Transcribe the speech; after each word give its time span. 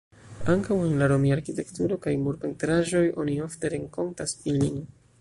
Ankaŭ 0.53 0.77
en 0.85 0.95
la 1.01 1.09
romia 1.11 1.35
arkitekturo 1.35 1.99
kaj 2.07 2.15
murpentraĵoj 2.23 3.05
oni 3.25 3.39
ofte 3.49 3.75
renkontas 3.79 4.39
ilin. 4.57 4.87